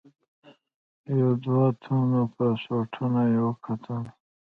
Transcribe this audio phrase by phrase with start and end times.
[1.19, 4.03] یو دوه تنو پاسپورټونه یې وکتل.